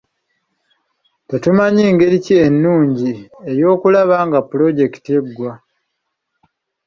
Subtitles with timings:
[1.27, 3.11] Tetumanyi ngeri ki ennungi
[3.49, 5.53] ey'okulaba nga pulojekiti eggwa.